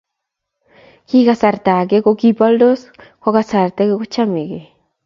kikasarta 1.09 1.71
age 1.81 1.97
kokiboldos 2.05 2.79
ko 3.21 3.27
kasarta 3.35 3.79
age 3.83 3.95
kochamegei 3.99 4.65